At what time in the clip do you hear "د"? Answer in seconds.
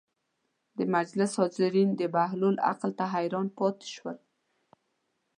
0.77-0.79, 1.95-2.01